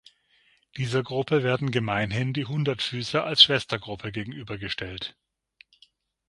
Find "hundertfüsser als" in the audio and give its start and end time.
2.45-3.43